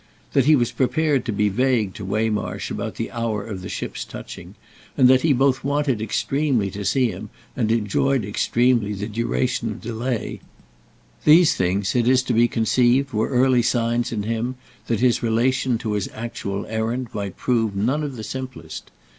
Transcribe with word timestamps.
That 0.33 0.45
he 0.45 0.55
was 0.55 0.71
prepared 0.71 1.25
to 1.25 1.31
be 1.31 1.47
vague 1.47 1.93
to 1.93 2.03
Waymarsh 2.03 2.71
about 2.71 2.95
the 2.95 3.11
hour 3.11 3.45
of 3.45 3.61
the 3.61 3.69
ship's 3.69 4.03
touching, 4.03 4.55
and 4.97 5.07
that 5.07 5.21
he 5.21 5.31
both 5.31 5.63
wanted 5.63 6.01
extremely 6.01 6.71
to 6.71 6.83
see 6.83 7.11
him 7.11 7.29
and 7.55 7.71
enjoyed 7.71 8.25
extremely 8.25 8.93
the 8.93 9.05
duration 9.05 9.69
of 9.69 9.79
delay—these 9.79 11.53
things, 11.55 11.95
it 11.95 12.07
is 12.07 12.23
to 12.23 12.33
be 12.33 12.47
conceived, 12.47 13.13
were 13.13 13.29
early 13.29 13.61
signs 13.61 14.11
in 14.11 14.23
him 14.23 14.55
that 14.87 15.01
his 15.01 15.21
relation 15.21 15.77
to 15.77 15.93
his 15.93 16.09
actual 16.15 16.65
errand 16.65 17.09
might 17.13 17.37
prove 17.37 17.75
none 17.75 18.01
of 18.01 18.15
the 18.15 18.23
simplest. 18.23 18.89